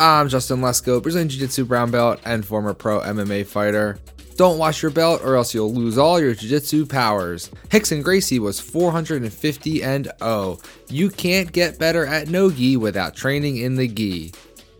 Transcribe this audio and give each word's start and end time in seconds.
I'm 0.00 0.28
Justin 0.28 0.58
Lesko, 0.58 1.00
Brazilian 1.00 1.28
Jiu 1.28 1.38
Jitsu 1.38 1.64
brown 1.64 1.92
belt 1.92 2.20
and 2.24 2.44
former 2.44 2.74
pro 2.74 2.98
MMA 3.00 3.46
fighter. 3.46 3.98
Don't 4.36 4.58
wash 4.58 4.82
your 4.82 4.90
belt 4.90 5.22
or 5.22 5.36
else 5.36 5.54
you'll 5.54 5.72
lose 5.72 5.96
all 5.96 6.20
your 6.20 6.34
Jiu 6.34 6.48
Jitsu 6.48 6.84
powers. 6.84 7.48
Rickson 7.68 8.02
Gracie 8.02 8.40
was 8.40 8.58
450 8.58 9.82
and 9.84 10.10
0. 10.18 10.58
You 10.88 11.10
can't 11.10 11.52
get 11.52 11.78
better 11.78 12.04
at 12.04 12.28
no 12.28 12.50
gi 12.50 12.76
without 12.76 13.14
training 13.14 13.58
in 13.58 13.76
the 13.76 13.86
gi. 13.86 14.32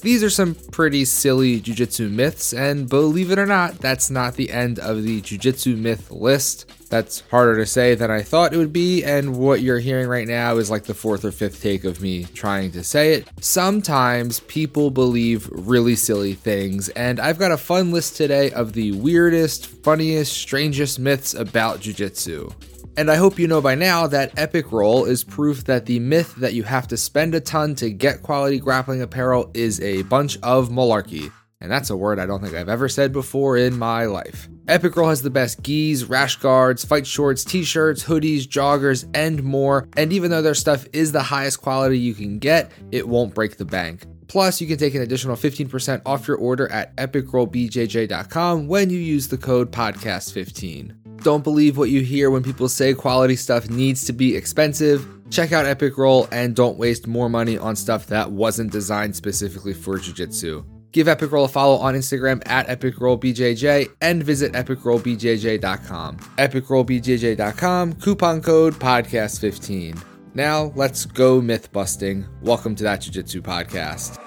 These 0.05 0.23
are 0.23 0.29
some 0.29 0.55
pretty 0.55 1.07
silly 1.07 1.63
jujitsu 1.63 2.11
myths, 2.11 2.53
and 2.53 2.87
believe 2.87 3.31
it 3.31 3.39
or 3.39 3.47
not, 3.47 3.79
that's 3.79 4.11
not 4.11 4.35
the 4.35 4.51
end 4.51 4.79
of 4.79 5.03
the 5.03 5.23
jujitsu 5.23 5.79
myth 5.79 6.11
list. 6.11 6.71
That's 6.91 7.21
harder 7.31 7.57
to 7.57 7.65
say 7.65 7.95
than 7.95 8.11
I 8.11 8.21
thought 8.21 8.53
it 8.53 8.59
would 8.59 8.71
be, 8.71 9.03
and 9.03 9.39
what 9.39 9.63
you're 9.63 9.79
hearing 9.79 10.07
right 10.07 10.29
now 10.29 10.59
is 10.59 10.71
like 10.71 10.85
the 10.85 10.93
fourth 10.93 11.25
or 11.25 11.33
fifth 11.33 11.63
take 11.63 11.85
of 11.85 12.03
me 12.03 12.25
trying 12.25 12.71
to 12.73 12.85
say 12.85 13.15
it. 13.15 13.29
Sometimes 13.41 14.41
people 14.41 14.91
believe 14.91 15.49
really 15.51 15.97
silly 15.97 16.35
things, 16.35 16.91
and 16.91 17.19
I've 17.19 17.39
got 17.39 17.53
a 17.53 17.57
fun 17.57 17.91
list 17.91 18.15
today 18.19 18.51
of 18.51 18.75
the 18.75 18.93
weirdest, 18.93 19.65
funniest, 19.65 20.35
strangest 20.35 20.99
myths 20.99 21.33
about 21.33 21.81
jujitsu. 21.81 22.53
And 22.97 23.11
I 23.11 23.17
hope 23.17 23.41
you 23.41 23.49
know 23.49 23.61
by 23.61 23.75
now 23.75 24.07
that 24.07 24.39
Epic 24.39 24.71
Roll 24.71 25.05
is 25.05 25.25
proof 25.25 25.65
that 25.65 25.87
the 25.87 25.99
myth 25.99 26.37
that 26.37 26.55
you 26.55 26.63
have 26.63 26.87
to 26.89 26.97
spend 26.97 27.35
a 27.35 27.41
ton 27.41 27.75
to 27.77 27.91
get 27.91 28.23
quality 28.23 28.61
grappling 28.61 29.03
apparel 29.03 29.51
is 29.53 29.81
a 29.81 30.03
bunch 30.03 30.39
of 30.43 30.69
malarkey. 30.69 31.33
And 31.61 31.73
that's 31.73 31.91
a 31.91 31.97
word 31.97 32.21
I 32.21 32.27
don't 32.27 32.41
think 32.41 32.55
I've 32.55 32.69
ever 32.69 32.89
said 32.89 33.13
before 33.13 33.57
in 33.57 33.79
my 33.79 34.05
life. 34.05 34.49
Epic 34.69 34.95
Roll 34.95 35.09
has 35.09 35.23
the 35.23 35.31
best 35.31 35.63
gis, 35.63 36.05
rash 36.05 36.37
guards, 36.37 36.85
fight 36.85 37.07
shorts, 37.07 37.43
t 37.43 37.65
shirts, 37.65 38.05
hoodies, 38.05 38.43
joggers, 38.43 39.09
and 39.15 39.43
more. 39.43 39.89
And 39.97 40.13
even 40.13 40.31
though 40.31 40.43
their 40.43 40.55
stuff 40.55 40.87
is 40.93 41.11
the 41.11 41.23
highest 41.23 41.63
quality 41.63 41.99
you 41.99 42.15
can 42.15 42.39
get, 42.39 42.71
it 42.93 43.09
won't 43.09 43.35
break 43.35 43.57
the 43.57 43.65
bank. 43.65 44.05
Plus, 44.29 44.61
you 44.61 44.67
can 44.67 44.79
take 44.79 44.95
an 44.95 45.03
additional 45.03 45.37
15% 45.37 46.03
off 46.07 46.29
your 46.29 46.37
order 46.37 46.71
at 46.71 46.95
epicrollbjj.com 46.97 48.69
when 48.69 48.91
you 48.91 48.99
use 48.99 49.29
the 49.29 49.39
code 49.39 49.73
podcast15. 49.73 51.04
Don't 51.25 51.43
believe 51.43 51.79
what 51.79 51.89
you 51.89 52.03
hear 52.03 52.31
when 52.31 52.43
people 52.43 52.69
say 52.69 52.93
quality 52.93 53.35
stuff 53.35 53.71
needs 53.71 54.05
to 54.05 54.13
be 54.13 54.37
expensive. 54.37 55.09
Check 55.31 55.53
out 55.53 55.65
Epic 55.65 55.97
Roll 55.97 56.29
and 56.31 56.55
don't 56.55 56.77
waste 56.77 57.07
more 57.07 57.31
money 57.31 57.57
on 57.57 57.77
stuff 57.77 58.09
that 58.09 58.31
wasn't 58.31 58.71
designed 58.71 59.17
specifically 59.17 59.73
for 59.73 59.99
Jiu 59.99 60.13
Jitsu. 60.13 60.67
Give 60.93 61.09
Epic 61.09 61.33
Roll 61.33 61.47
a 61.47 61.49
follow 61.49 61.77
on 61.77 61.95
Instagram 61.95 62.43
at 62.47 62.69
EpicRollBJJ 62.69 63.93
and 64.03 64.23
visit 64.23 64.53
EpicRollBJJ.com. 64.53 66.19
EpicRollBJJ.com, 66.19 67.93
coupon 67.95 68.43
code 68.43 68.75
podcast15. 68.75 70.05
Now, 70.35 70.73
let's 70.77 71.07
go 71.07 71.41
myth 71.41 71.73
busting. 71.73 72.27
Welcome 72.43 72.75
to 72.75 72.85
that 72.85 73.01
Jiu 73.01 73.13
Jitsu 73.13 73.41
podcast. 73.41 74.24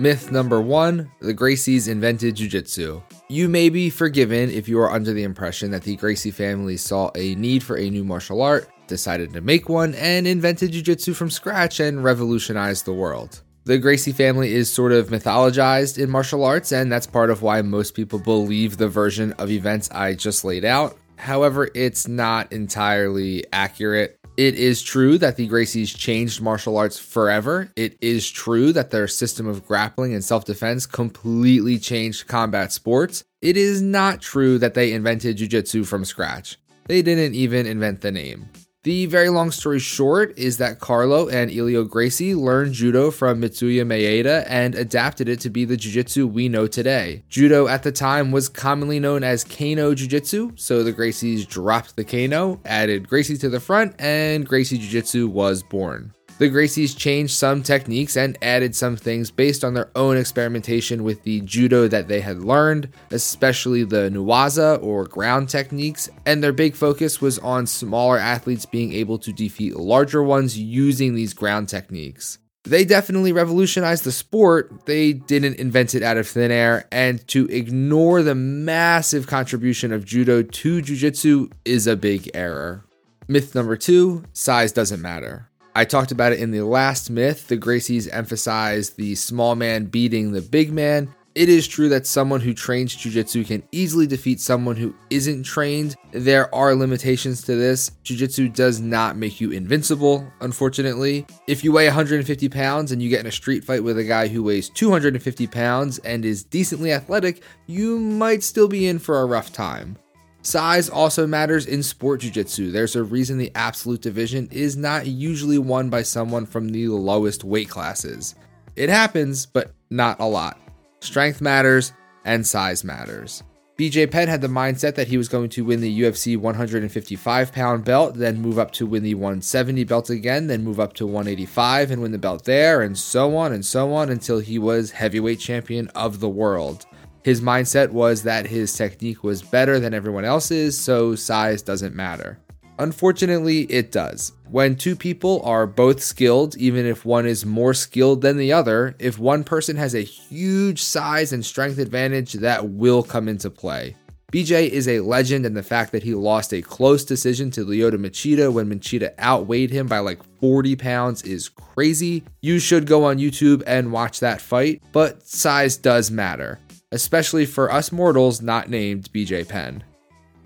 Myth 0.00 0.32
number 0.32 0.62
one 0.62 1.12
the 1.18 1.34
Gracies 1.34 1.86
invented 1.86 2.36
Jiu 2.36 2.48
Jitsu. 2.48 3.02
You 3.28 3.50
may 3.50 3.68
be 3.68 3.90
forgiven 3.90 4.48
if 4.48 4.66
you 4.66 4.80
are 4.80 4.90
under 4.90 5.12
the 5.12 5.24
impression 5.24 5.70
that 5.72 5.82
the 5.82 5.94
Gracie 5.96 6.30
family 6.30 6.78
saw 6.78 7.10
a 7.14 7.34
need 7.34 7.62
for 7.62 7.76
a 7.76 7.90
new 7.90 8.02
martial 8.02 8.40
art, 8.40 8.70
decided 8.86 9.30
to 9.34 9.42
make 9.42 9.68
one, 9.68 9.94
and 9.96 10.26
invented 10.26 10.72
Jiu 10.72 10.80
Jitsu 10.80 11.12
from 11.12 11.28
scratch 11.28 11.80
and 11.80 12.02
revolutionized 12.02 12.86
the 12.86 12.94
world. 12.94 13.42
The 13.64 13.76
Gracie 13.76 14.12
family 14.12 14.54
is 14.54 14.72
sort 14.72 14.92
of 14.92 15.08
mythologized 15.08 16.02
in 16.02 16.08
martial 16.08 16.44
arts, 16.44 16.72
and 16.72 16.90
that's 16.90 17.06
part 17.06 17.28
of 17.28 17.42
why 17.42 17.60
most 17.60 17.92
people 17.92 18.18
believe 18.18 18.78
the 18.78 18.88
version 18.88 19.34
of 19.34 19.50
events 19.50 19.90
I 19.90 20.14
just 20.14 20.46
laid 20.46 20.64
out. 20.64 20.96
However, 21.18 21.68
it's 21.74 22.08
not 22.08 22.50
entirely 22.54 23.44
accurate. 23.52 24.18
It 24.40 24.54
is 24.54 24.80
true 24.80 25.18
that 25.18 25.36
the 25.36 25.46
Gracies 25.46 25.94
changed 25.94 26.40
martial 26.40 26.78
arts 26.78 26.98
forever. 26.98 27.70
It 27.76 27.98
is 28.00 28.30
true 28.30 28.72
that 28.72 28.90
their 28.90 29.06
system 29.06 29.46
of 29.46 29.66
grappling 29.66 30.14
and 30.14 30.24
self 30.24 30.46
defense 30.46 30.86
completely 30.86 31.78
changed 31.78 32.26
combat 32.26 32.72
sports. 32.72 33.22
It 33.42 33.58
is 33.58 33.82
not 33.82 34.22
true 34.22 34.56
that 34.56 34.72
they 34.72 34.94
invented 34.94 35.36
jiu 35.36 35.46
jitsu 35.46 35.84
from 35.84 36.06
scratch. 36.06 36.56
They 36.86 37.02
didn't 37.02 37.34
even 37.34 37.66
invent 37.66 38.00
the 38.00 38.12
name. 38.12 38.48
The 38.82 39.04
very 39.04 39.28
long 39.28 39.50
story 39.50 39.78
short 39.78 40.38
is 40.38 40.56
that 40.56 40.78
Carlo 40.78 41.28
and 41.28 41.50
Helio 41.50 41.84
Gracie 41.84 42.34
learned 42.34 42.72
judo 42.72 43.10
from 43.10 43.42
Mitsuyo 43.42 43.84
Maeda 43.84 44.46
and 44.48 44.74
adapted 44.74 45.28
it 45.28 45.38
to 45.40 45.50
be 45.50 45.66
the 45.66 45.76
jiu-jitsu 45.76 46.26
we 46.26 46.48
know 46.48 46.66
today. 46.66 47.22
Judo 47.28 47.68
at 47.68 47.82
the 47.82 47.92
time 47.92 48.30
was 48.30 48.48
commonly 48.48 48.98
known 48.98 49.22
as 49.22 49.44
Kano 49.44 49.92
Jiu-Jitsu, 49.94 50.52
so 50.54 50.82
the 50.82 50.94
Gracies 50.94 51.46
dropped 51.46 51.96
the 51.96 52.04
Kano, 52.04 52.58
added 52.64 53.06
Gracie 53.06 53.36
to 53.36 53.50
the 53.50 53.60
front, 53.60 53.94
and 53.98 54.48
Gracie 54.48 54.78
Jiu-Jitsu 54.78 55.28
was 55.28 55.62
born. 55.62 56.14
The 56.40 56.48
Gracies 56.48 56.96
changed 56.96 57.36
some 57.36 57.62
techniques 57.62 58.16
and 58.16 58.38
added 58.40 58.74
some 58.74 58.96
things 58.96 59.30
based 59.30 59.62
on 59.62 59.74
their 59.74 59.90
own 59.94 60.16
experimentation 60.16 61.04
with 61.04 61.22
the 61.22 61.42
judo 61.42 61.86
that 61.88 62.08
they 62.08 62.22
had 62.22 62.42
learned, 62.42 62.88
especially 63.10 63.84
the 63.84 64.08
newaza 64.08 64.82
or 64.82 65.04
ground 65.04 65.50
techniques, 65.50 66.08
and 66.24 66.42
their 66.42 66.54
big 66.54 66.74
focus 66.74 67.20
was 67.20 67.38
on 67.40 67.66
smaller 67.66 68.16
athletes 68.16 68.64
being 68.64 68.94
able 68.94 69.18
to 69.18 69.34
defeat 69.34 69.76
larger 69.76 70.22
ones 70.22 70.58
using 70.58 71.14
these 71.14 71.34
ground 71.34 71.68
techniques. 71.68 72.38
They 72.64 72.86
definitely 72.86 73.32
revolutionized 73.32 74.04
the 74.04 74.10
sport, 74.10 74.86
they 74.86 75.12
didn't 75.12 75.56
invent 75.56 75.94
it 75.94 76.02
out 76.02 76.16
of 76.16 76.26
thin 76.26 76.50
air, 76.50 76.88
and 76.90 77.26
to 77.28 77.48
ignore 77.48 78.22
the 78.22 78.34
massive 78.34 79.26
contribution 79.26 79.92
of 79.92 80.06
judo 80.06 80.42
to 80.42 80.80
jiu-jitsu 80.80 81.50
is 81.66 81.86
a 81.86 81.96
big 81.96 82.30
error. 82.32 82.86
Myth 83.28 83.54
number 83.54 83.76
two 83.76 84.24
size 84.32 84.72
doesn't 84.72 85.02
matter. 85.02 85.49
I 85.74 85.84
talked 85.84 86.10
about 86.10 86.32
it 86.32 86.40
in 86.40 86.50
the 86.50 86.62
last 86.62 87.10
myth. 87.10 87.46
The 87.46 87.56
Gracies 87.56 88.08
emphasize 88.12 88.90
the 88.90 89.14
small 89.14 89.54
man 89.54 89.84
beating 89.84 90.32
the 90.32 90.42
big 90.42 90.72
man. 90.72 91.14
It 91.36 91.48
is 91.48 91.68
true 91.68 91.88
that 91.90 92.08
someone 92.08 92.40
who 92.40 92.52
trains 92.52 92.96
jujitsu 92.96 93.46
can 93.46 93.62
easily 93.70 94.08
defeat 94.08 94.40
someone 94.40 94.74
who 94.74 94.96
isn't 95.10 95.44
trained. 95.44 95.94
There 96.10 96.52
are 96.52 96.74
limitations 96.74 97.42
to 97.42 97.54
this. 97.54 97.92
Jujitsu 98.04 98.52
does 98.52 98.80
not 98.80 99.16
make 99.16 99.40
you 99.40 99.52
invincible, 99.52 100.26
unfortunately. 100.40 101.24
If 101.46 101.62
you 101.62 101.70
weigh 101.70 101.86
150 101.86 102.48
pounds 102.48 102.90
and 102.90 103.00
you 103.00 103.08
get 103.08 103.20
in 103.20 103.26
a 103.26 103.32
street 103.32 103.62
fight 103.62 103.84
with 103.84 103.96
a 103.96 104.04
guy 104.04 104.26
who 104.26 104.42
weighs 104.42 104.70
250 104.70 105.46
pounds 105.46 105.98
and 106.00 106.24
is 106.24 106.42
decently 106.42 106.92
athletic, 106.92 107.44
you 107.66 107.96
might 108.00 108.42
still 108.42 108.66
be 108.66 108.88
in 108.88 108.98
for 108.98 109.20
a 109.20 109.26
rough 109.26 109.52
time. 109.52 109.96
Size 110.42 110.88
also 110.88 111.26
matters 111.26 111.66
in 111.66 111.82
sport 111.82 112.20
jiu-jitsu. 112.20 112.70
There's 112.70 112.96
a 112.96 113.02
reason 113.02 113.36
the 113.36 113.52
absolute 113.54 114.00
division 114.00 114.48
is 114.50 114.76
not 114.76 115.06
usually 115.06 115.58
won 115.58 115.90
by 115.90 116.02
someone 116.02 116.46
from 116.46 116.70
the 116.70 116.88
lowest 116.88 117.44
weight 117.44 117.68
classes. 117.68 118.34
It 118.74 118.88
happens, 118.88 119.44
but 119.44 119.72
not 119.90 120.18
a 120.20 120.26
lot. 120.26 120.58
Strength 121.00 121.40
matters 121.40 121.92
and 122.24 122.46
size 122.46 122.84
matters. 122.84 123.42
BJ 123.80 124.10
Penn 124.10 124.28
had 124.28 124.42
the 124.42 124.48
mindset 124.48 124.94
that 124.96 125.08
he 125.08 125.16
was 125.16 125.30
going 125.30 125.48
to 125.50 125.64
win 125.64 125.80
the 125.80 126.00
UFC 126.02 126.36
155 126.36 127.50
pound 127.50 127.82
belt, 127.82 128.14
then 128.14 128.38
move 128.38 128.58
up 128.58 128.72
to 128.72 128.84
win 128.84 129.02
the 129.02 129.14
170 129.14 129.84
belt 129.84 130.10
again, 130.10 130.48
then 130.48 130.62
move 130.62 130.78
up 130.78 130.92
to 130.94 131.06
185 131.06 131.90
and 131.90 132.02
win 132.02 132.12
the 132.12 132.18
belt 132.18 132.44
there, 132.44 132.82
and 132.82 132.98
so 132.98 133.36
on 133.38 133.54
and 133.54 133.64
so 133.64 133.94
on 133.94 134.10
until 134.10 134.38
he 134.38 134.58
was 134.58 134.90
heavyweight 134.90 135.40
champion 135.40 135.88
of 135.88 136.20
the 136.20 136.28
world. 136.28 136.84
His 137.22 137.42
mindset 137.42 137.90
was 137.90 138.22
that 138.22 138.46
his 138.46 138.72
technique 138.72 139.22
was 139.22 139.42
better 139.42 139.78
than 139.78 139.92
everyone 139.92 140.24
else's, 140.24 140.80
so 140.80 141.14
size 141.14 141.60
doesn't 141.60 141.94
matter. 141.94 142.38
Unfortunately, 142.78 143.62
it 143.64 143.92
does. 143.92 144.32
When 144.50 144.74
two 144.74 144.96
people 144.96 145.42
are 145.44 145.66
both 145.66 146.02
skilled, 146.02 146.56
even 146.56 146.86
if 146.86 147.04
one 147.04 147.26
is 147.26 147.44
more 147.44 147.74
skilled 147.74 148.22
than 148.22 148.38
the 148.38 148.54
other, 148.54 148.96
if 148.98 149.18
one 149.18 149.44
person 149.44 149.76
has 149.76 149.94
a 149.94 150.00
huge 150.00 150.82
size 150.82 151.34
and 151.34 151.44
strength 151.44 151.78
advantage, 151.78 152.32
that 152.34 152.70
will 152.70 153.02
come 153.02 153.28
into 153.28 153.50
play. 153.50 153.96
BJ 154.32 154.70
is 154.70 154.88
a 154.88 155.00
legend, 155.00 155.44
and 155.44 155.54
the 155.54 155.62
fact 155.62 155.92
that 155.92 156.04
he 156.04 156.14
lost 156.14 156.54
a 156.54 156.62
close 156.62 157.04
decision 157.04 157.50
to 157.50 157.66
Lyoto 157.66 157.96
Machida 157.96 158.50
when 158.50 158.70
Machida 158.70 159.12
outweighed 159.18 159.70
him 159.70 159.86
by 159.86 159.98
like 159.98 160.20
40 160.40 160.76
pounds 160.76 161.22
is 161.22 161.50
crazy. 161.50 162.22
You 162.40 162.60
should 162.60 162.86
go 162.86 163.04
on 163.04 163.18
YouTube 163.18 163.62
and 163.66 163.92
watch 163.92 164.20
that 164.20 164.40
fight, 164.40 164.82
but 164.92 165.26
size 165.26 165.76
does 165.76 166.10
matter 166.10 166.60
especially 166.92 167.46
for 167.46 167.72
us 167.72 167.92
mortals 167.92 168.42
not 168.42 168.68
named 168.68 169.12
BJ 169.12 169.46
Penn. 169.46 169.84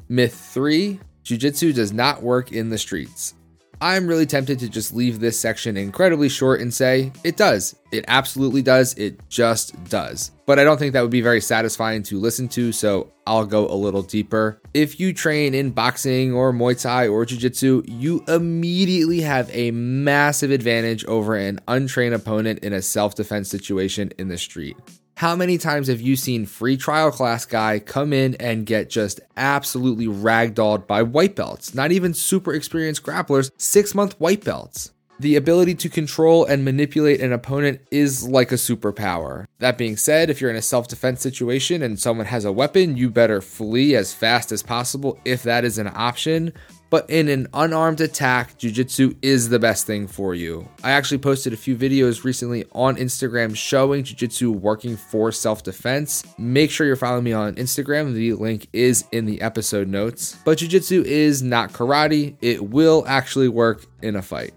Myth 0.09 0.35
3 0.35 1.01
Jiu 1.23 1.39
Jitsu 1.39 1.73
does 1.73 1.93
not 1.93 2.23
work 2.23 2.53
in 2.53 2.69
the 2.69 2.77
streets. 2.77 3.35
I'm 3.81 4.07
really 4.07 4.27
tempted 4.27 4.59
to 4.61 4.69
just 4.69 4.95
leave 4.95 5.21
this 5.21 5.39
section 5.39 5.77
incredibly 5.77 6.29
short 6.29 6.61
and 6.61 6.73
say, 6.73 7.13
it 7.25 7.37
does. 7.37 7.75
It 7.93 8.05
absolutely 8.09 8.63
does. 8.63 8.95
It 8.95 9.21
just 9.29 9.83
does. 9.85 10.31
But 10.47 10.59
I 10.59 10.65
don't 10.65 10.79
think 10.79 10.93
that 10.93 11.03
would 11.03 11.11
be 11.11 11.21
very 11.21 11.41
satisfying 11.41 12.03
to 12.05 12.21
listen 12.21 12.49
to, 12.49 12.73
so 12.73 13.13
I'll 13.27 13.47
go 13.47 13.67
a 13.69 13.75
little 13.75 14.03
deeper. 14.03 14.61
If 14.75 15.01
you 15.01 15.13
train 15.13 15.55
in 15.55 15.71
boxing 15.71 16.33
or 16.33 16.53
Muay 16.53 16.81
Thai 16.81 17.09
or 17.09 17.25
Jiu 17.25 17.39
Jitsu, 17.39 17.83
you 17.87 18.25
immediately 18.29 19.21
have 19.23 19.51
a 19.53 19.71
massive 19.71 20.51
advantage 20.51 21.05
over 21.07 21.35
an 21.35 21.61
untrained 21.67 22.15
opponent 22.15 22.61
in 22.61 22.73
a 22.73 22.83
self 22.83 23.15
defense 23.15 23.51
situation 23.51 24.13
in 24.19 24.29
the 24.29 24.39
street. 24.39 24.77
How 25.17 25.37
many 25.37 25.59
times 25.59 25.87
have 25.87 26.01
you 26.01 26.17
seen 26.17 26.45
free 26.45 26.77
trial 26.77 27.13
class 27.13 27.45
guy 27.47 27.79
come 27.79 28.13
in 28.13 28.35
and 28.37 28.67
get 28.67 28.91
just 28.91 29.21
absolutely 29.37 30.07
ragdolled 30.07 30.89
by 30.89 31.03
white 31.03 31.37
belts? 31.37 31.73
Not 31.73 31.93
even 31.93 32.15
super 32.15 32.53
experienced 32.53 33.05
grapplers, 33.05 33.53
six 33.57 33.95
month 33.95 34.19
white 34.19 34.43
belts. 34.45 34.91
The 35.21 35.37
ability 35.37 35.77
to 35.77 35.89
control 35.89 36.45
and 36.45 36.65
manipulate 36.65 37.21
an 37.21 37.33
opponent 37.33 37.81
is 37.93 38.29
like 38.29 38.51
a 38.51 38.57
superpower. 38.57 39.47
That 39.61 39.79
being 39.79 39.97
said, 39.97 40.31
if 40.31 40.41
you're 40.41 40.51
in 40.51 40.57
a 40.57 40.63
self 40.63 40.89
defense 40.89 41.21
situation 41.21 41.83
and 41.83 42.01
someone 42.01 42.27
has 42.27 42.45
a 42.45 42.51
weapon, 42.51 42.97
you 42.97 43.09
better 43.09 43.41
flee 43.41 43.95
as 43.95 44.13
fast 44.13 44.51
as 44.51 44.65
possible 44.65 45.21
if 45.25 45.45
that 45.45 45.65
is 45.65 45.79
an 45.79 45.93
option. 45.95 46.53
But 46.95 47.11
in 47.11 47.29
an 47.29 47.49
unarmed 47.53 48.01
attack, 48.01 48.57
jujitsu 48.57 49.17
is 49.21 49.49
the 49.49 49.59
best 49.59 49.85
thing 49.85 50.07
for 50.07 50.33
you. 50.33 50.69
I 50.85 50.93
actually 50.93 51.19
posted 51.19 51.53
a 51.53 51.57
few 51.57 51.75
videos 51.75 52.23
recently 52.23 52.67
on 52.71 52.95
Instagram 52.95 53.57
showing 53.57 54.05
jujitsu 54.05 54.55
working 54.55 54.97
for 54.97 55.33
self 55.33 55.65
defense. 55.65 56.23
Make 56.39 56.71
sure 56.71 56.87
you're 56.87 56.95
following 56.95 57.25
me 57.25 57.33
on 57.33 57.57
Instagram. 57.57 58.15
The 58.15 58.35
link 58.35 58.69
is 58.73 59.07
in 59.11 59.27
the 59.27 59.43
episode 59.43 59.89
notes. 59.89 60.39
But 60.45 60.59
jujitsu 60.59 61.03
is 61.03 61.43
not 61.43 61.73
karate, 61.73 62.37
it 62.41 62.71
will 62.71 63.03
actually 63.09 63.49
work 63.49 63.87
in 64.01 64.15
a 64.15 64.23
fight. 64.23 64.55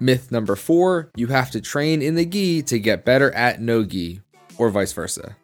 Myth 0.00 0.32
number 0.32 0.56
four 0.56 1.12
you 1.14 1.28
have 1.28 1.52
to 1.52 1.60
train 1.60 2.02
in 2.02 2.16
the 2.16 2.26
gi 2.26 2.62
to 2.62 2.80
get 2.80 3.04
better 3.04 3.30
at 3.36 3.60
no 3.60 3.84
gi, 3.84 4.20
or 4.58 4.68
vice 4.68 4.92
versa. 4.92 5.36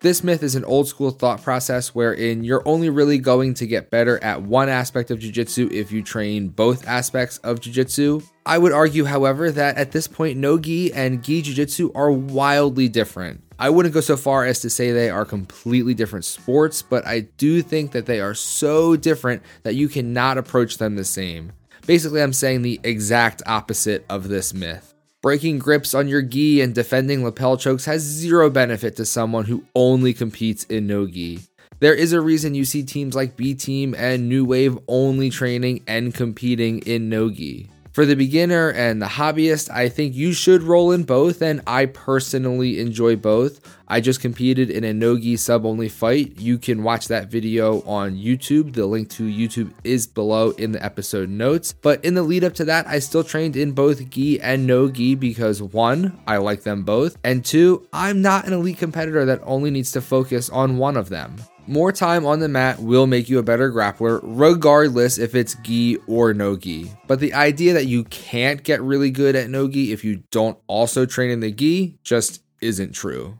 This 0.00 0.22
myth 0.22 0.42
is 0.42 0.54
an 0.54 0.64
old 0.66 0.88
school 0.88 1.10
thought 1.10 1.42
process 1.42 1.94
wherein 1.94 2.44
you're 2.44 2.62
only 2.68 2.90
really 2.90 3.16
going 3.16 3.54
to 3.54 3.66
get 3.66 3.90
better 3.90 4.22
at 4.22 4.42
one 4.42 4.68
aspect 4.68 5.10
of 5.10 5.18
jiu-jitsu 5.18 5.70
if 5.72 5.90
you 5.90 6.02
train 6.02 6.48
both 6.48 6.86
aspects 6.86 7.38
of 7.38 7.60
jiu-jitsu. 7.60 8.20
I 8.44 8.58
would 8.58 8.72
argue, 8.72 9.06
however, 9.06 9.50
that 9.50 9.78
at 9.78 9.92
this 9.92 10.06
point, 10.06 10.36
no 10.36 10.58
gi 10.58 10.92
and 10.92 11.24
gi 11.24 11.40
jiu-jitsu 11.40 11.92
are 11.94 12.12
wildly 12.12 12.90
different. 12.90 13.42
I 13.58 13.70
wouldn't 13.70 13.94
go 13.94 14.02
so 14.02 14.18
far 14.18 14.44
as 14.44 14.60
to 14.60 14.70
say 14.70 14.92
they 14.92 15.08
are 15.08 15.24
completely 15.24 15.94
different 15.94 16.26
sports, 16.26 16.82
but 16.82 17.06
I 17.06 17.20
do 17.38 17.62
think 17.62 17.92
that 17.92 18.04
they 18.04 18.20
are 18.20 18.34
so 18.34 18.96
different 18.96 19.42
that 19.62 19.76
you 19.76 19.88
cannot 19.88 20.36
approach 20.36 20.76
them 20.76 20.96
the 20.96 21.06
same. 21.06 21.52
Basically, 21.86 22.22
I'm 22.22 22.34
saying 22.34 22.60
the 22.60 22.80
exact 22.84 23.42
opposite 23.46 24.04
of 24.10 24.28
this 24.28 24.52
myth. 24.52 24.92
Breaking 25.26 25.58
grips 25.58 25.92
on 25.92 26.06
your 26.06 26.22
gi 26.22 26.60
and 26.60 26.72
defending 26.72 27.24
lapel 27.24 27.56
chokes 27.56 27.84
has 27.86 28.00
zero 28.00 28.48
benefit 28.48 28.94
to 28.94 29.04
someone 29.04 29.44
who 29.44 29.64
only 29.74 30.14
competes 30.14 30.62
in 30.62 30.86
no 30.86 31.08
gi. 31.08 31.40
There 31.80 31.94
is 31.94 32.12
a 32.12 32.20
reason 32.20 32.54
you 32.54 32.64
see 32.64 32.84
teams 32.84 33.16
like 33.16 33.36
B 33.36 33.52
Team 33.52 33.92
and 33.98 34.28
New 34.28 34.44
Wave 34.44 34.78
only 34.86 35.28
training 35.30 35.82
and 35.88 36.14
competing 36.14 36.78
in 36.82 37.08
no 37.08 37.28
gi. 37.28 37.68
For 37.96 38.04
the 38.04 38.14
beginner 38.14 38.72
and 38.72 39.00
the 39.00 39.06
hobbyist, 39.06 39.70
I 39.70 39.88
think 39.88 40.14
you 40.14 40.34
should 40.34 40.62
roll 40.62 40.92
in 40.92 41.04
both, 41.04 41.40
and 41.40 41.62
I 41.66 41.86
personally 41.86 42.78
enjoy 42.78 43.16
both. 43.16 43.58
I 43.88 44.02
just 44.02 44.20
competed 44.20 44.68
in 44.68 44.84
a 44.84 44.92
Nogi 44.92 45.38
sub 45.38 45.64
only 45.64 45.88
fight. 45.88 46.34
You 46.36 46.58
can 46.58 46.82
watch 46.82 47.08
that 47.08 47.28
video 47.28 47.80
on 47.84 48.14
YouTube. 48.14 48.74
The 48.74 48.84
link 48.84 49.08
to 49.12 49.22
YouTube 49.22 49.72
is 49.82 50.06
below 50.06 50.50
in 50.50 50.72
the 50.72 50.84
episode 50.84 51.30
notes. 51.30 51.72
But 51.72 52.04
in 52.04 52.12
the 52.12 52.22
lead 52.22 52.44
up 52.44 52.52
to 52.56 52.66
that, 52.66 52.86
I 52.86 52.98
still 52.98 53.24
trained 53.24 53.56
in 53.56 53.72
both 53.72 54.10
gi 54.10 54.42
and 54.42 54.66
no 54.66 54.90
gi 54.90 55.14
because 55.14 55.62
one, 55.62 56.20
I 56.26 56.36
like 56.36 56.64
them 56.64 56.82
both, 56.82 57.16
and 57.24 57.42
two, 57.42 57.88
I'm 57.94 58.20
not 58.20 58.46
an 58.46 58.52
elite 58.52 58.76
competitor 58.76 59.24
that 59.24 59.40
only 59.42 59.70
needs 59.70 59.92
to 59.92 60.02
focus 60.02 60.50
on 60.50 60.76
one 60.76 60.98
of 60.98 61.08
them. 61.08 61.36
More 61.68 61.90
time 61.90 62.24
on 62.24 62.38
the 62.38 62.48
mat 62.48 62.78
will 62.78 63.06
make 63.06 63.28
you 63.28 63.38
a 63.38 63.42
better 63.42 63.72
grappler, 63.72 64.20
regardless 64.22 65.18
if 65.18 65.34
it's 65.34 65.56
gi 65.56 65.98
or 66.06 66.32
no 66.32 66.56
gi. 66.56 66.92
But 67.08 67.18
the 67.18 67.34
idea 67.34 67.72
that 67.72 67.86
you 67.86 68.04
can't 68.04 68.62
get 68.62 68.80
really 68.82 69.10
good 69.10 69.34
at 69.34 69.50
no 69.50 69.66
gi 69.66 69.92
if 69.92 70.04
you 70.04 70.22
don't 70.30 70.58
also 70.68 71.06
train 71.06 71.30
in 71.30 71.40
the 71.40 71.50
gi 71.50 71.98
just 72.04 72.42
isn't 72.60 72.92
true. 72.92 73.38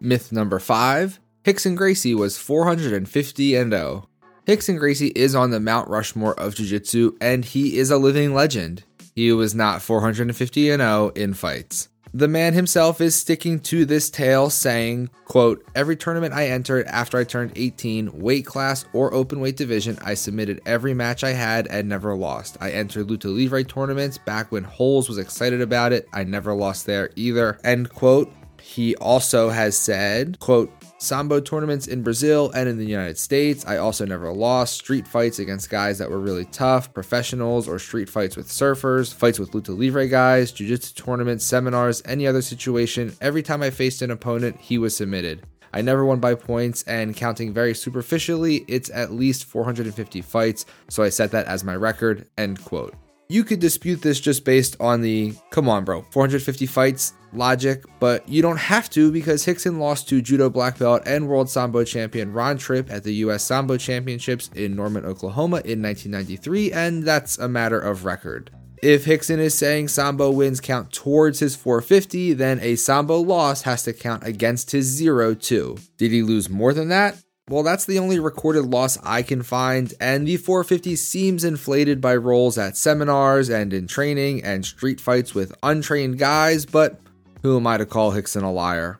Myth 0.00 0.32
number 0.32 0.58
five 0.58 1.20
Rickson 1.44 1.76
Gracie 1.76 2.14
was 2.14 2.36
450 2.36 3.54
and 3.54 3.72
0. 3.72 4.08
Rickson 4.48 4.78
Gracie 4.78 5.12
is 5.14 5.36
on 5.36 5.50
the 5.50 5.60
Mount 5.60 5.88
Rushmore 5.88 6.38
of 6.40 6.56
Jiu 6.56 6.66
Jitsu, 6.66 7.16
and 7.20 7.44
he 7.44 7.78
is 7.78 7.92
a 7.92 7.98
living 7.98 8.34
legend. 8.34 8.82
He 9.14 9.30
was 9.30 9.54
not 9.54 9.80
450 9.80 10.70
and 10.70 10.80
0 10.80 11.12
in 11.14 11.34
fights. 11.34 11.88
The 12.16 12.28
man 12.28 12.54
himself 12.54 13.02
is 13.02 13.14
sticking 13.14 13.60
to 13.60 13.84
this 13.84 14.08
tale, 14.08 14.48
saying, 14.48 15.10
quote, 15.26 15.62
Every 15.74 15.96
tournament 15.96 16.32
I 16.32 16.46
entered 16.46 16.86
after 16.86 17.18
I 17.18 17.24
turned 17.24 17.52
18, 17.56 18.18
weight 18.18 18.46
class 18.46 18.86
or 18.94 19.12
open 19.12 19.38
weight 19.38 19.58
division, 19.58 19.98
I 20.02 20.14
submitted 20.14 20.62
every 20.64 20.94
match 20.94 21.22
I 21.22 21.32
had 21.32 21.66
and 21.66 21.90
never 21.90 22.16
lost. 22.16 22.56
I 22.58 22.70
entered 22.70 23.08
Luta 23.08 23.26
Livre 23.26 23.62
tournaments 23.64 24.16
back 24.16 24.50
when 24.50 24.66
Rolls 24.80 25.10
was 25.10 25.18
excited 25.18 25.60
about 25.60 25.92
it. 25.92 26.08
I 26.14 26.24
never 26.24 26.54
lost 26.54 26.86
there 26.86 27.10
either. 27.16 27.58
End 27.62 27.90
quote. 27.90 28.32
He 28.62 28.96
also 28.96 29.50
has 29.50 29.76
said, 29.76 30.40
quote, 30.40 30.72
Sambo 30.98 31.40
tournaments 31.40 31.86
in 31.86 32.02
Brazil 32.02 32.50
and 32.54 32.68
in 32.68 32.78
the 32.78 32.86
United 32.86 33.18
States. 33.18 33.66
I 33.66 33.76
also 33.76 34.06
never 34.06 34.32
lost 34.32 34.74
street 34.74 35.06
fights 35.06 35.38
against 35.38 35.68
guys 35.68 35.98
that 35.98 36.10
were 36.10 36.18
really 36.18 36.46
tough, 36.46 36.92
professionals, 36.94 37.68
or 37.68 37.78
street 37.78 38.08
fights 38.08 38.36
with 38.36 38.48
surfers, 38.48 39.12
fights 39.12 39.38
with 39.38 39.52
luta 39.52 39.76
livre 39.76 40.06
guys, 40.06 40.52
jiu 40.52 40.66
jitsu 40.66 40.94
tournaments, 40.94 41.44
seminars, 41.44 42.02
any 42.06 42.26
other 42.26 42.42
situation. 42.42 43.14
Every 43.20 43.42
time 43.42 43.62
I 43.62 43.70
faced 43.70 44.02
an 44.02 44.10
opponent, 44.10 44.60
he 44.60 44.78
was 44.78 44.96
submitted. 44.96 45.46
I 45.72 45.82
never 45.82 46.06
won 46.06 46.20
by 46.20 46.34
points, 46.34 46.82
and 46.84 47.14
counting 47.14 47.52
very 47.52 47.74
superficially, 47.74 48.64
it's 48.66 48.88
at 48.88 49.12
least 49.12 49.44
450 49.44 50.22
fights, 50.22 50.64
so 50.88 51.02
I 51.02 51.10
set 51.10 51.32
that 51.32 51.46
as 51.46 51.64
my 51.64 51.76
record. 51.76 52.26
End 52.38 52.64
quote. 52.64 52.94
You 53.28 53.42
could 53.42 53.58
dispute 53.58 54.02
this 54.02 54.20
just 54.20 54.44
based 54.44 54.76
on 54.78 55.00
the 55.00 55.34
come 55.50 55.68
on, 55.68 55.84
bro, 55.84 56.02
450 56.10 56.66
fights 56.66 57.12
logic, 57.32 57.84
but 57.98 58.26
you 58.28 58.40
don't 58.40 58.56
have 58.56 58.88
to 58.90 59.10
because 59.10 59.44
Rickson 59.44 59.78
lost 59.78 60.08
to 60.08 60.22
judo 60.22 60.48
black 60.48 60.78
belt 60.78 61.02
and 61.06 61.28
world 61.28 61.50
sambo 61.50 61.82
champion 61.82 62.32
Ron 62.32 62.56
Tripp 62.56 62.90
at 62.90 63.02
the 63.02 63.14
US 63.14 63.42
Sambo 63.42 63.76
Championships 63.76 64.48
in 64.54 64.76
Norman, 64.76 65.04
Oklahoma 65.04 65.56
in 65.64 65.82
1993, 65.82 66.72
and 66.72 67.02
that's 67.02 67.36
a 67.38 67.48
matter 67.48 67.80
of 67.80 68.04
record. 68.04 68.50
If 68.82 69.06
Rickson 69.06 69.38
is 69.38 69.54
saying 69.54 69.88
Sambo 69.88 70.30
wins 70.30 70.60
count 70.60 70.92
towards 70.92 71.40
his 71.40 71.56
450, 71.56 72.34
then 72.34 72.60
a 72.60 72.76
Sambo 72.76 73.18
loss 73.18 73.62
has 73.62 73.82
to 73.84 73.92
count 73.92 74.24
against 74.24 74.70
his 74.70 74.86
0 74.86 75.34
too. 75.34 75.78
Did 75.96 76.12
he 76.12 76.22
lose 76.22 76.50
more 76.50 76.74
than 76.74 76.88
that? 76.90 77.16
Well, 77.48 77.62
that's 77.62 77.84
the 77.84 78.00
only 78.00 78.18
recorded 78.18 78.62
loss 78.62 78.98
I 79.04 79.22
can 79.22 79.44
find, 79.44 79.94
and 80.00 80.26
the 80.26 80.36
450 80.36 80.96
seems 80.96 81.44
inflated 81.44 82.00
by 82.00 82.16
roles 82.16 82.58
at 82.58 82.76
seminars 82.76 83.48
and 83.48 83.72
in 83.72 83.86
training 83.86 84.42
and 84.42 84.66
street 84.66 85.00
fights 85.00 85.32
with 85.32 85.54
untrained 85.62 86.18
guys, 86.18 86.66
but 86.66 87.00
who 87.42 87.56
am 87.56 87.68
I 87.68 87.76
to 87.76 87.86
call 87.86 88.10
Rickson 88.10 88.42
a 88.42 88.48
liar? 88.48 88.98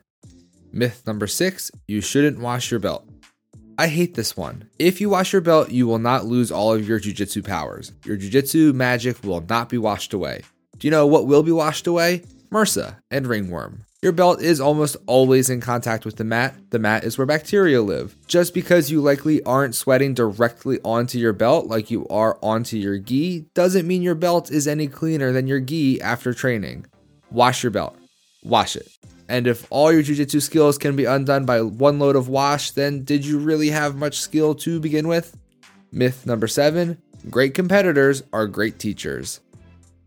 Myth 0.71 1.03
number 1.05 1.27
six 1.27 1.71
you 1.89 1.99
shouldn't 1.99 2.39
wash 2.39 2.71
your 2.71 2.79
belt. 2.79 3.05
I 3.77 3.87
hate 3.87 4.15
this 4.15 4.37
one. 4.37 4.69
If 4.79 5.01
you 5.01 5.09
wash 5.09 5.33
your 5.33 5.41
belt, 5.41 5.71
you 5.71 5.85
will 5.85 5.99
not 5.99 6.25
lose 6.25 6.49
all 6.49 6.73
of 6.73 6.87
your 6.87 7.01
jujitsu 7.01 7.43
powers. 7.43 7.91
Your 8.05 8.15
jujitsu 8.15 8.73
magic 8.73 9.21
will 9.25 9.41
not 9.41 9.67
be 9.67 9.77
washed 9.77 10.13
away. 10.13 10.43
Do 10.77 10.87
you 10.87 10.91
know 10.91 11.05
what 11.05 11.27
will 11.27 11.43
be 11.43 11.51
washed 11.51 11.85
away? 11.85 12.23
MRSA 12.49 12.95
and 13.11 13.27
ringworm. 13.27 13.83
Your 14.03 14.11
belt 14.11 14.43
is 14.43 14.61
almost 14.61 14.95
always 15.07 15.49
in 15.49 15.59
contact 15.59 16.05
with 16.05 16.17
the 16.17 16.23
mat. 16.23 16.55
The 16.69 16.77
mat 16.77 17.03
is 17.03 17.17
where 17.17 17.25
bacteria 17.25 17.81
live. 17.81 18.15
Just 18.27 18.53
because 18.53 18.91
you 18.91 19.01
likely 19.01 19.41
aren't 19.41 19.73
sweating 19.73 20.13
directly 20.13 20.79
onto 20.83 21.17
your 21.17 21.33
belt 21.33 21.65
like 21.65 21.89
you 21.89 22.07
are 22.07 22.37
onto 22.43 22.77
your 22.77 22.99
gi 22.99 23.47
doesn't 23.55 23.87
mean 23.87 24.03
your 24.03 24.13
belt 24.13 24.51
is 24.51 24.67
any 24.67 24.85
cleaner 24.85 25.31
than 25.31 25.47
your 25.47 25.59
gi 25.59 25.99
after 25.99 26.31
training. 26.31 26.85
Wash 27.31 27.63
your 27.63 27.71
belt. 27.71 27.97
Wash 28.43 28.75
it. 28.75 28.87
And 29.27 29.47
if 29.47 29.65
all 29.71 29.91
your 29.91 30.03
jujitsu 30.03 30.43
skills 30.43 30.77
can 30.77 30.95
be 30.95 31.05
undone 31.05 31.45
by 31.45 31.63
one 31.63 31.97
load 31.97 32.15
of 32.15 32.29
wash, 32.29 32.69
then 32.69 33.03
did 33.03 33.25
you 33.25 33.39
really 33.39 33.71
have 33.71 33.95
much 33.95 34.19
skill 34.19 34.53
to 34.55 34.79
begin 34.79 35.07
with? 35.07 35.35
Myth 35.91 36.23
number 36.27 36.47
seven 36.47 37.01
great 37.31 37.55
competitors 37.55 38.21
are 38.31 38.45
great 38.45 38.77
teachers. 38.77 39.39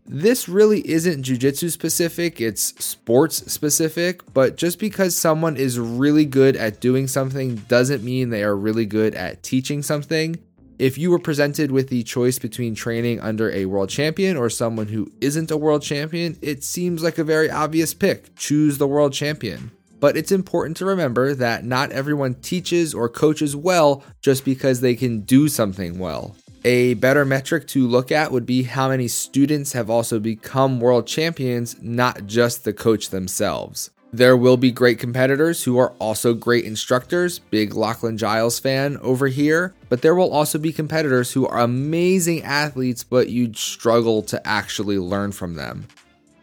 This 0.05 0.49
really 0.49 0.87
isn't 0.89 1.23
jujitsu 1.23 1.71
specific, 1.71 2.41
it's 2.41 2.73
sports 2.83 3.51
specific, 3.51 4.21
but 4.33 4.57
just 4.57 4.79
because 4.79 5.15
someone 5.15 5.55
is 5.55 5.79
really 5.79 6.25
good 6.25 6.55
at 6.55 6.81
doing 6.81 7.07
something 7.07 7.55
doesn't 7.67 8.03
mean 8.03 8.29
they 8.29 8.43
are 8.43 8.55
really 8.55 8.85
good 8.85 9.15
at 9.15 9.43
teaching 9.43 9.81
something. 9.81 10.37
If 10.79 10.97
you 10.97 11.11
were 11.11 11.19
presented 11.19 11.71
with 11.71 11.89
the 11.89 12.01
choice 12.01 12.39
between 12.39 12.73
training 12.73 13.19
under 13.19 13.51
a 13.51 13.65
world 13.65 13.89
champion 13.89 14.35
or 14.35 14.49
someone 14.49 14.87
who 14.87 15.11
isn't 15.21 15.51
a 15.51 15.57
world 15.57 15.83
champion, 15.83 16.37
it 16.41 16.63
seems 16.63 17.03
like 17.03 17.19
a 17.19 17.23
very 17.23 17.51
obvious 17.51 17.93
pick. 17.93 18.35
Choose 18.35 18.79
the 18.79 18.87
world 18.87 19.13
champion. 19.13 19.69
But 19.99 20.17
it's 20.17 20.31
important 20.31 20.77
to 20.77 20.85
remember 20.85 21.35
that 21.35 21.63
not 21.63 21.91
everyone 21.91 22.33
teaches 22.33 22.95
or 22.95 23.07
coaches 23.07 23.55
well 23.55 24.03
just 24.21 24.43
because 24.43 24.81
they 24.81 24.95
can 24.95 25.21
do 25.21 25.47
something 25.47 25.99
well. 25.99 26.35
A 26.63 26.93
better 26.93 27.25
metric 27.25 27.65
to 27.69 27.87
look 27.87 28.11
at 28.11 28.31
would 28.31 28.45
be 28.45 28.63
how 28.63 28.89
many 28.89 29.07
students 29.07 29.73
have 29.73 29.89
also 29.89 30.19
become 30.19 30.79
world 30.79 31.07
champions, 31.07 31.75
not 31.81 32.27
just 32.27 32.63
the 32.63 32.73
coach 32.73 33.09
themselves. 33.09 33.89
There 34.13 34.37
will 34.37 34.57
be 34.57 34.71
great 34.71 34.99
competitors 34.99 35.63
who 35.63 35.79
are 35.79 35.93
also 35.97 36.35
great 36.35 36.65
instructors, 36.65 37.39
big 37.39 37.73
Lachlan 37.73 38.17
Giles 38.17 38.59
fan 38.59 38.97
over 38.97 39.27
here, 39.27 39.73
but 39.89 40.03
there 40.03 40.13
will 40.13 40.31
also 40.31 40.59
be 40.59 40.71
competitors 40.71 41.31
who 41.31 41.47
are 41.47 41.59
amazing 41.59 42.43
athletes, 42.43 43.03
but 43.03 43.29
you'd 43.29 43.57
struggle 43.57 44.21
to 44.23 44.45
actually 44.47 44.99
learn 44.99 45.31
from 45.31 45.55
them. 45.55 45.87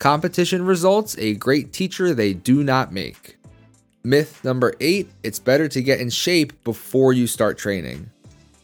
Competition 0.00 0.64
results, 0.64 1.16
a 1.18 1.34
great 1.34 1.72
teacher 1.72 2.12
they 2.12 2.32
do 2.32 2.64
not 2.64 2.92
make. 2.92 3.36
Myth 4.02 4.42
number 4.42 4.72
eight 4.80 5.10
it's 5.22 5.38
better 5.38 5.68
to 5.68 5.82
get 5.82 6.00
in 6.00 6.10
shape 6.10 6.64
before 6.64 7.12
you 7.12 7.26
start 7.26 7.58
training. 7.58 8.10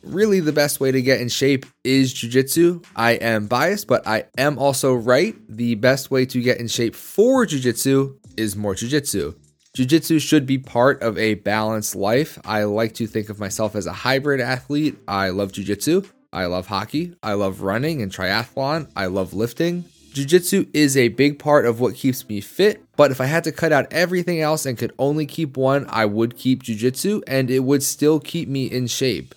Really 0.06 0.40
the 0.40 0.52
best 0.52 0.80
way 0.80 0.92
to 0.92 1.02
get 1.02 1.20
in 1.20 1.28
shape 1.28 1.66
is 1.82 2.12
jujitsu. 2.14 2.84
I 2.96 3.12
am 3.12 3.46
biased, 3.46 3.87
but 3.87 4.06
I 4.06 4.25
am 4.38 4.58
also 4.58 4.94
right. 4.94 5.34
The 5.49 5.75
best 5.76 6.11
way 6.11 6.26
to 6.26 6.40
get 6.40 6.58
in 6.58 6.68
shape 6.68 6.94
for 6.94 7.46
jujitsu 7.46 8.16
is 8.37 8.56
more 8.56 8.75
jujitsu. 8.75 9.34
Jiu-Jitsu 9.75 10.20
should 10.20 10.46
be 10.46 10.58
part 10.58 11.02
of 11.02 11.18
a 11.18 11.34
balanced 11.34 11.96
life. 11.96 12.38
I 12.44 12.62
like 12.62 12.94
to 12.94 13.08
think 13.08 13.28
of 13.28 13.40
myself 13.40 13.75
as 13.75 13.87
a 13.87 13.92
hybrid 13.92 14.40
athlete. 14.40 14.96
I 15.08 15.30
love 15.30 15.50
jiu-jitsu. 15.50 16.04
I 16.32 16.46
love 16.46 16.68
hockey. 16.68 17.16
I 17.25 17.32
love 17.32 17.61
running 17.61 18.00
and 18.00 18.12
triathlon. 18.12 18.88
I 18.94 19.06
love 19.06 19.34
lifting. 19.34 19.84
Jiu-Jitsu 20.12 20.66
is 20.73 20.96
a 20.96 21.08
big 21.08 21.40
part 21.40 21.66
of 21.66 21.80
what 21.80 21.96
keeps 21.96 22.28
me 22.28 22.40
fit, 22.40 22.84
but 22.94 23.11
if 23.11 23.20
I 23.20 23.25
had 23.25 23.42
to 23.44 23.52
cut 23.52 23.73
out 23.73 23.92
everything 23.92 24.40
else 24.40 24.64
and 24.64 24.78
could 24.78 24.92
only 24.96 25.26
keep 25.26 25.56
one, 25.56 25.87
I 25.88 26.04
would 26.06 26.37
keep 26.37 26.62
Jiu-Jitsu 26.62 27.23
and 27.26 27.50
it 27.50 27.61
would 27.61 27.82
still 27.82 28.20
keep 28.20 28.49
me 28.49 28.66
in 28.66 28.87
shape. 28.87 29.34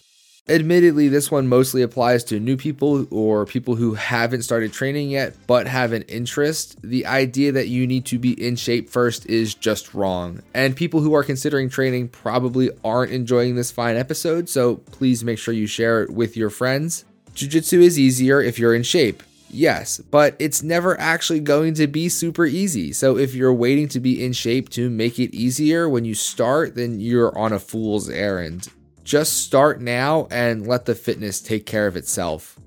Admittedly, 0.50 1.10
this 1.10 1.30
one 1.30 1.50
mostly 1.50 1.82
applies 1.82 2.24
to 2.24 2.40
new 2.40 2.56
people 2.56 3.06
or 3.12 3.46
people 3.46 3.76
who 3.76 3.96
haven't 3.96 4.44
started 4.44 4.72
training 4.72 5.10
yet 5.10 5.36
but 5.46 5.68
have 5.68 5.92
an 5.92 6.04
interest. 6.04 6.82
The 6.82 7.06
idea 7.06 7.52
that 7.52 7.68
you 7.68 7.86
need 7.86 8.06
to 8.06 8.18
be 8.18 8.32
in 8.32 8.56
shape 8.56 8.90
first 8.90 9.26
is 9.26 9.54
just 9.54 9.94
wrong. 9.94 10.42
And 10.54 10.74
people 10.74 11.02
who 11.02 11.14
are 11.16 11.24
considering 11.24 11.70
training 11.70 12.10
probably 12.10 12.70
aren't 12.86 13.12
enjoying 13.12 13.56
this 13.56 13.72
fine 13.72 13.98
episode, 13.98 14.48
so 14.48 14.78
please 14.78 15.22
make 15.22 15.38
sure 15.38 15.54
you 15.54 15.68
share 15.68 16.04
it 16.04 16.12
with 16.12 16.38
your 16.38 16.50
friends. 16.50 17.04
Jiu 17.34 17.50
Jitsu 17.50 17.82
is 17.82 18.00
easier 18.00 18.42
if 18.42 18.58
you're 18.58 18.74
in 18.74 18.84
shape. 18.84 19.24
Yes, 19.50 20.00
but 20.00 20.36
it's 20.40 20.64
never 20.64 21.00
actually 21.00 21.40
going 21.42 21.74
to 21.76 21.88
be 21.88 22.08
super 22.10 22.46
easy. 22.46 22.94
So 22.94 23.18
if 23.18 23.34
you're 23.34 23.54
waiting 23.54 23.88
to 23.90 24.00
be 24.00 24.24
in 24.24 24.34
shape 24.34 24.70
to 24.70 24.90
make 24.90 25.20
it 25.20 25.36
easier 25.36 25.90
when 25.90 26.06
you 26.06 26.16
start, 26.16 26.76
then 26.76 27.00
you're 27.00 27.38
on 27.38 27.54
a 27.54 27.60
fool's 27.60 28.10
errand. 28.10 28.70
Just 29.08 29.42
start 29.42 29.80
now 29.80 30.28
and 30.30 30.68
let 30.68 30.84
the 30.84 30.94
fitness 30.94 31.40
take 31.40 31.66
care 31.66 31.88
of 31.88 31.96
itself. 31.96 32.60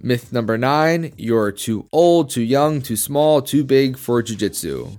Myth 0.00 0.32
number 0.32 0.58
nine 0.58 1.12
you're 1.16 1.52
too 1.52 1.86
old, 1.92 2.28
too 2.28 2.42
young, 2.42 2.82
too 2.82 2.96
small, 2.96 3.40
too 3.40 3.62
big 3.62 3.96
for 3.96 4.20
jujitsu. 4.20 4.98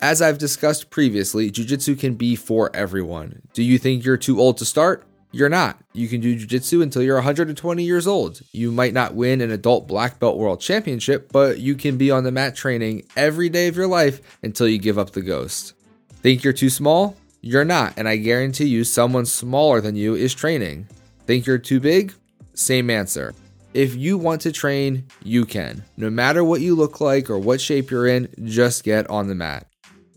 As 0.00 0.22
I've 0.22 0.38
discussed 0.38 0.90
previously, 0.90 1.50
jujitsu 1.50 1.98
can 1.98 2.14
be 2.14 2.36
for 2.36 2.70
everyone. 2.76 3.42
Do 3.52 3.64
you 3.64 3.76
think 3.76 4.04
you're 4.04 4.16
too 4.16 4.38
old 4.38 4.56
to 4.58 4.64
start? 4.64 5.02
You're 5.32 5.48
not. 5.48 5.82
You 5.94 6.06
can 6.06 6.20
do 6.20 6.38
jujitsu 6.38 6.80
until 6.80 7.02
you're 7.02 7.16
120 7.16 7.82
years 7.82 8.06
old. 8.06 8.42
You 8.52 8.70
might 8.70 8.94
not 8.94 9.16
win 9.16 9.40
an 9.40 9.50
adult 9.50 9.88
black 9.88 10.20
belt 10.20 10.38
world 10.38 10.60
championship, 10.60 11.32
but 11.32 11.58
you 11.58 11.74
can 11.74 11.96
be 11.96 12.12
on 12.12 12.22
the 12.22 12.30
mat 12.30 12.54
training 12.54 13.02
every 13.16 13.48
day 13.48 13.66
of 13.66 13.76
your 13.76 13.88
life 13.88 14.38
until 14.44 14.68
you 14.68 14.78
give 14.78 14.96
up 14.96 15.10
the 15.10 15.22
ghost. 15.22 15.74
Think 16.22 16.44
you're 16.44 16.52
too 16.52 16.70
small? 16.70 17.16
You're 17.42 17.64
not, 17.64 17.94
and 17.96 18.06
I 18.06 18.16
guarantee 18.16 18.66
you 18.66 18.84
someone 18.84 19.24
smaller 19.24 19.80
than 19.80 19.96
you 19.96 20.14
is 20.14 20.34
training. 20.34 20.86
Think 21.26 21.46
you're 21.46 21.56
too 21.56 21.80
big? 21.80 22.12
Same 22.52 22.90
answer. 22.90 23.34
If 23.72 23.94
you 23.94 24.18
want 24.18 24.42
to 24.42 24.52
train, 24.52 25.06
you 25.22 25.46
can. 25.46 25.84
No 25.96 26.10
matter 26.10 26.44
what 26.44 26.60
you 26.60 26.74
look 26.74 27.00
like 27.00 27.30
or 27.30 27.38
what 27.38 27.60
shape 27.60 27.90
you're 27.90 28.06
in, 28.06 28.28
just 28.44 28.84
get 28.84 29.08
on 29.08 29.28
the 29.28 29.34
mat. 29.34 29.66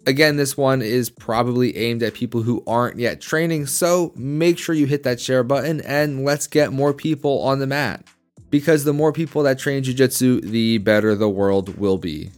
Again, 0.06 0.36
this 0.36 0.58
one 0.58 0.82
is 0.82 1.10
probably 1.10 1.78
aimed 1.78 2.04
at 2.04 2.14
people 2.14 2.42
who 2.42 2.62
aren't 2.68 3.00
yet 3.00 3.22
training, 3.22 3.68
so 3.68 4.12
make 4.18 4.58
sure 4.58 4.76
you 4.76 4.86
hit 4.86 5.04
that 5.04 5.22
share 5.22 5.44
button 5.44 5.80
and 5.82 6.26
let's 6.26 6.48
get 6.48 6.74
more 6.74 6.94
people 6.94 7.42
on 7.44 7.60
the 7.60 7.68
mat. 7.68 8.06
Because 8.50 8.84
the 8.84 8.92
more 8.92 9.14
people 9.14 9.44
that 9.44 9.60
train 9.60 9.82
Jiu 9.82 9.94
Jitsu, 9.94 10.42
the 10.42 10.80
better 10.80 11.16
the 11.16 11.30
world 11.30 11.78
will 11.78 11.98
be. 11.98 12.32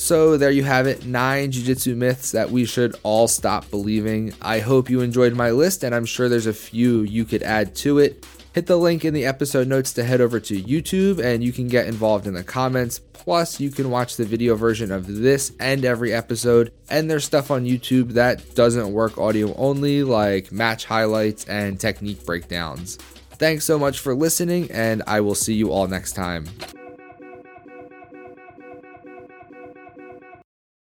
So 0.00 0.38
there 0.38 0.50
you 0.50 0.64
have 0.64 0.86
it, 0.86 1.04
nine 1.04 1.52
jujitsu 1.52 1.94
myths 1.94 2.32
that 2.32 2.50
we 2.50 2.64
should 2.64 2.96
all 3.02 3.28
stop 3.28 3.70
believing. 3.70 4.32
I 4.40 4.60
hope 4.60 4.88
you 4.88 5.02
enjoyed 5.02 5.34
my 5.34 5.50
list, 5.50 5.84
and 5.84 5.94
I'm 5.94 6.06
sure 6.06 6.26
there's 6.26 6.46
a 6.46 6.54
few 6.54 7.02
you 7.02 7.26
could 7.26 7.42
add 7.42 7.74
to 7.76 7.98
it. 7.98 8.26
Hit 8.54 8.66
the 8.66 8.78
link 8.78 9.04
in 9.04 9.12
the 9.12 9.26
episode 9.26 9.68
notes 9.68 9.92
to 9.92 10.02
head 10.02 10.22
over 10.22 10.40
to 10.40 10.62
YouTube 10.62 11.22
and 11.22 11.44
you 11.44 11.52
can 11.52 11.68
get 11.68 11.86
involved 11.86 12.26
in 12.26 12.32
the 12.32 12.42
comments. 12.42 12.98
Plus, 12.98 13.60
you 13.60 13.70
can 13.70 13.90
watch 13.90 14.16
the 14.16 14.24
video 14.24 14.54
version 14.54 14.90
of 14.90 15.06
this 15.06 15.52
and 15.60 15.84
every 15.84 16.14
episode. 16.14 16.72
And 16.88 17.08
there's 17.08 17.26
stuff 17.26 17.50
on 17.50 17.66
YouTube 17.66 18.14
that 18.14 18.54
doesn't 18.54 18.90
work 18.90 19.18
audio 19.18 19.54
only, 19.54 20.02
like 20.02 20.50
match 20.50 20.86
highlights 20.86 21.44
and 21.44 21.78
technique 21.78 22.24
breakdowns. 22.24 22.96
Thanks 23.32 23.66
so 23.66 23.78
much 23.78 24.00
for 24.00 24.14
listening, 24.14 24.70
and 24.72 25.02
I 25.06 25.20
will 25.20 25.34
see 25.34 25.54
you 25.54 25.70
all 25.70 25.86
next 25.86 26.12
time. 26.12 26.46